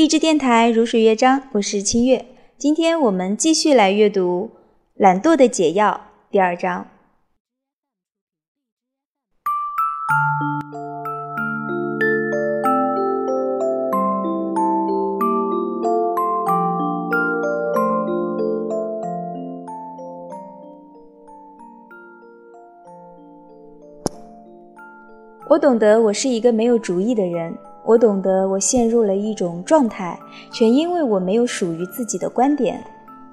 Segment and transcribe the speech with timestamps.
[0.00, 2.24] 励志电台如水乐章，我是清月。
[2.56, 4.50] 今天我们继续来阅读
[4.94, 6.86] 《懒惰的解药》第二章。
[25.50, 27.54] 我懂得，我是一个没有主意的人。
[27.90, 30.16] 我懂得，我陷入了一种状态，
[30.52, 32.80] 全因为我没有属于自己的观点。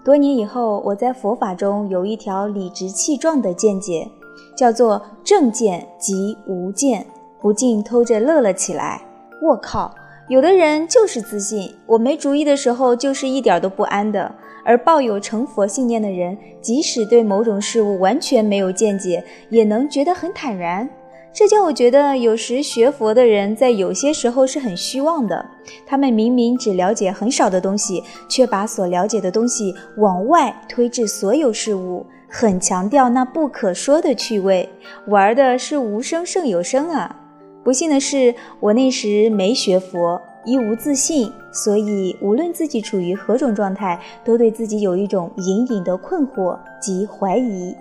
[0.04, 4.10] 多年以后，我在佛法中有一条理直气壮的见解，
[4.58, 7.06] 叫做正见即无见，
[7.40, 9.00] 不禁偷着乐了起来。
[9.44, 9.94] 我靠，
[10.28, 14.28] 有的人就是自信，我没主意的时候就是一点都不安的；
[14.66, 20.90] 而抱有成佛信念的人，即使对某种事物完全没有见解，也能觉得很坦然。
[21.38, 25.46] 这叫我觉得，有时学佛的人在有些时候是很虚妄的。
[25.86, 34.68] 他们明明只了解很少的东西，却把所了解的东西往外推至所有事物，很强调那不可说的趣味，
[35.06, 37.16] 玩的是无声胜有声啊！
[37.64, 47.76] 不幸的是，我那时没学佛，一无自信，所以无论自己处于何种状态，都对自己有一种隐隐的困惑及怀疑。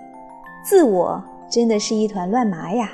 [0.63, 2.91] 自我真的是一团乱麻呀！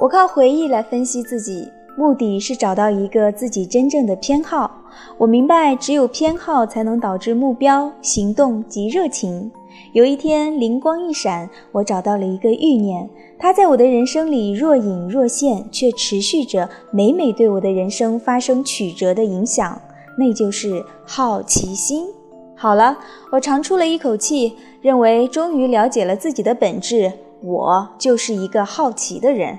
[0.00, 4.70] 我靠回忆来分析自己，目的是找到一个自己真正的偏好。
[5.16, 9.50] 我明白，只有偏好才能导致目标、行动及热情。
[9.92, 19.80] 有一天，灵光一闪，我找到了一个欲念，它在我的人生里若隐若现，却持续着，每每对我的人生发生曲折的影响。
[20.16, 22.06] 那就是好奇心。
[22.54, 22.96] 好了，
[23.32, 27.12] 我长出了一口气，认为终于了解了自己的本质，
[27.42, 29.58] 我就是一个好奇的人。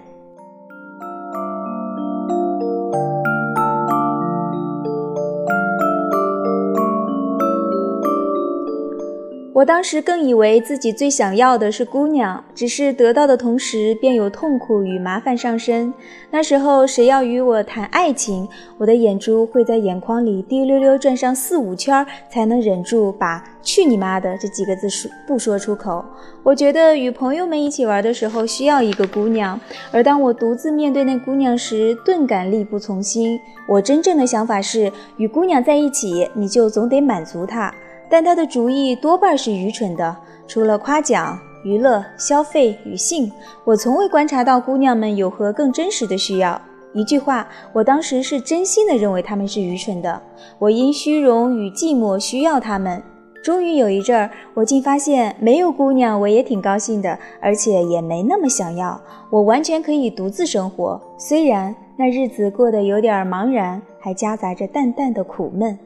[9.59, 15.93] 我当时更以为自己最想要的是姑娘，只是得到的同时便有痛苦与麻烦上身。
[16.31, 26.05] 那时候谁要与我谈爱情，我的眼珠会在眼眶里滴溜溜转上四五圈，才能忍住把“去你妈的”这几个字说不说出口。
[26.41, 29.59] 我觉得与朋友们一起玩的时候需要一个姑娘，
[29.91, 33.37] 而当我独自面对那姑娘时，顿感力不从心。
[33.67, 37.75] 我真正的想法是，与姑娘在一起，你就总得满足她。
[38.09, 40.15] 但他的主意多半是愚蠢的。
[40.47, 43.31] 除了夸奖、娱乐、消费与性，
[43.63, 46.59] 我从未观察到姑娘们有何更真实的需要。
[46.91, 50.19] 一句话，我当时是真心的认为他们是愚蠢的。
[50.57, 53.01] 我因虚荣与寂寞需要他们。
[53.43, 58.99] 终于有一阵儿，我竟发现没有姑娘我也挺高兴的，而且也没那么想要。
[59.29, 65.77] 我完全可以独自生活，虽然那日子过得有点茫然，还夹杂着淡淡的苦闷。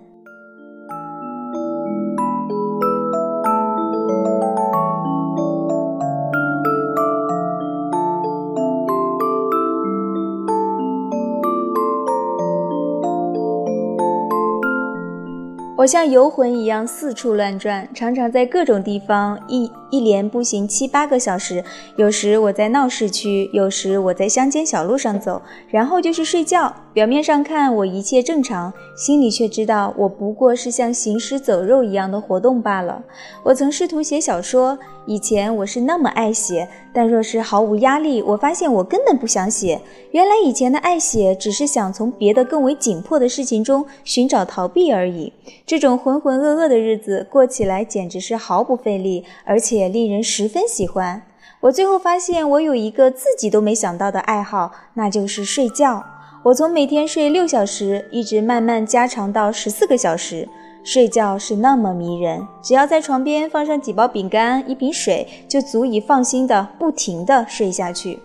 [15.83, 21.63] 我像游魂一样四处乱转，常常在各种地方一一连步行七八个小时。
[21.97, 25.39] 有时我在闹市区，有时我在乡间小路上走，
[25.69, 26.73] 然后就是睡觉。
[26.93, 33.03] 表面上看我一切正常，心里却知道我不过是像行尸走肉一样的活动罢了。
[33.43, 39.79] 我曾试图写小说，以前我是那么爱写，但若是毫无压力，我发现我根本不想写。
[40.11, 45.33] 原来以前的爱写，只是想从别的更为紧迫的事情中寻找逃避而已。
[45.65, 51.21] 这种浑浑噩噩的日子过起来简直是毫不费力，而且也令人十分喜欢。
[51.59, 56.03] 我最后发现，我有一个自己都没想到的爱好，那就是睡觉。
[56.44, 60.47] 我从每天睡六小时，一直慢慢加长到十四个小时。
[60.85, 68.19] 睡觉是那么迷人，只要在床边放上几包饼干、一瓶水，就足以放心的不停的睡下去。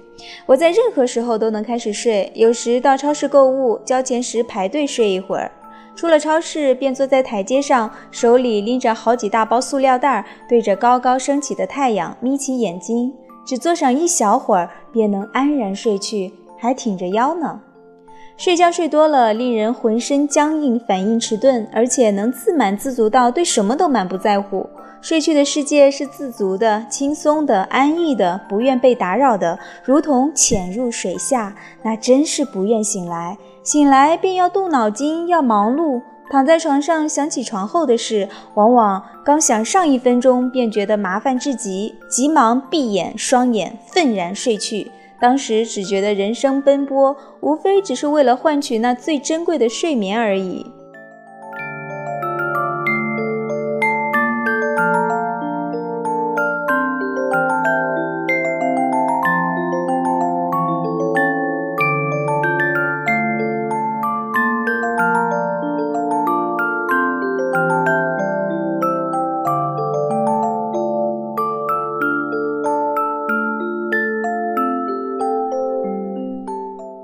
[0.46, 5.50] 我在任何时候都能开始睡，有时到超市购物，交钱时排队睡一会儿。
[5.98, 13.12] 出了超市，便坐在台阶上，手里拎着好几大包塑料袋，对着高高升起的太阳眯起眼睛，
[13.44, 17.60] 只坐上一小会儿，便能安然睡去，还挺着腰呢。
[18.38, 24.64] 睡觉睡多了，令人浑身僵硬，反应迟钝，而且能自满自足到对什么都满不在乎。
[25.00, 33.36] 睡去的世界是自足的、轻松的、安逸的，不愿被打扰的，如同潜入水下，那真是不愿醒来。
[33.64, 36.00] 醒来便要动脑筋，要忙碌，
[36.30, 44.92] 躺在床上想起床后的事，往往刚想上一分钟便觉得麻烦至极，急忙闭眼双眼，愤然睡去。
[45.20, 50.64] 当时只觉得人生奔波，无非只是为了换取那最珍贵的睡眠而已。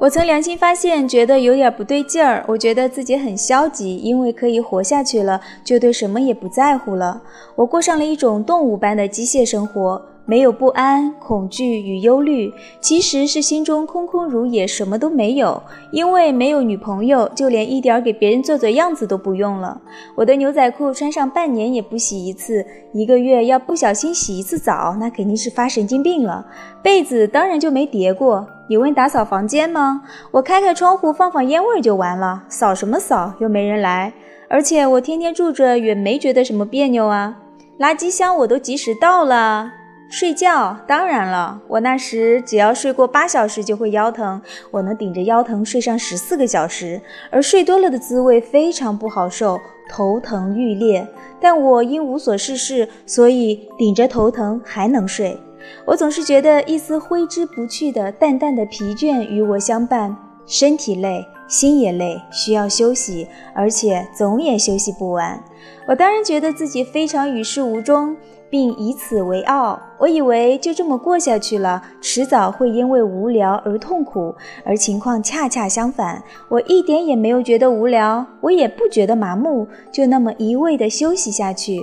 [0.05, 2.45] 我曾良心发现，觉得有点不对劲儿。
[2.47, 7.23] 我觉得自己很消极，因为可以活下去了，就对什么也不在乎了。
[7.57, 10.03] 我过上了一种动物般的机械生活。
[10.27, 15.63] 没有不安、恐惧与忧虑，其实是心中空空如也，什么都没有。
[15.91, 19.81] 因为没有女朋友，就连一点给别人做做样子都不用了。
[20.17, 26.47] 我的牛仔裤穿上半年也不洗一次，一个月要不小心洗一次澡，那肯定是发神经病了。
[26.83, 28.47] 被子当然就没叠过。
[28.67, 30.03] 你问打扫房间吗？
[30.31, 33.35] 我开开窗户放放烟味就完了，扫什么扫？
[33.41, 34.13] 又没人来。
[34.49, 37.37] 而且我天天住着也没觉得什么别扭啊。
[37.79, 39.71] 垃圾箱我都及时倒了。
[40.17, 44.41] 睡觉，当然了，我那时只要睡过八小时就会腰疼，
[44.71, 47.01] 我能顶着腰疼睡上十四个小时，
[47.33, 49.59] 而睡多了的滋味非常不好受，
[49.91, 51.05] 头疼欲裂。
[51.41, 55.37] 但我因无所事事，所以顶着头疼还能睡。
[55.85, 60.17] 我总是觉得一丝挥之不去的淡淡的疲倦与我相伴，
[60.47, 65.43] 身体累，心也累，需要休息，而且总也休息不完。
[65.89, 68.17] 我当然觉得自己非常与世无争。
[68.55, 69.77] 并以此为傲。
[69.99, 74.33] 我以为就这么过下去了，迟早会因为无聊而痛苦，
[74.65, 76.23] 而情况恰恰相反。
[76.49, 81.81] 我一点也没有觉得无聊，我也不觉得麻木，就那么一味地休息下去。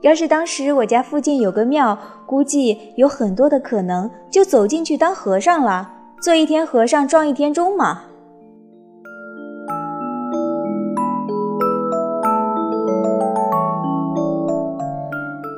[0.00, 5.92] 要是当时我家附近有个庙，估计有很多的可能，就走进去当和尚了，
[6.22, 8.00] 做一天和尚撞一天钟嘛。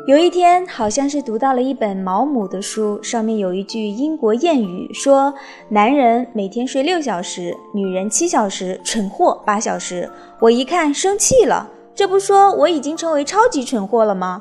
[0.06, 5.34] 有一天，好像是读到了一本毛姆的书，上面有一句英国谚语，说
[5.68, 10.08] 男人每天睡六小时，女人七小时，蠢货八小时。
[10.38, 14.40] 我一看生气了，这不说我已经成为超级蠢货了吗？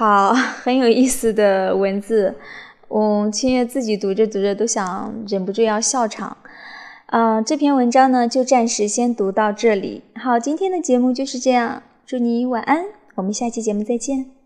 [0.00, 0.32] 好，
[0.64, 2.34] 很有意思的文字，
[2.88, 6.38] 嗯，清月自己读着读着都想忍不住要笑场，
[7.04, 10.02] 啊，这篇文章呢就暂时先读到这里。
[10.14, 12.86] 好，今天的节目就是这样，祝你晚安，
[13.16, 14.39] 我们下期节目再见。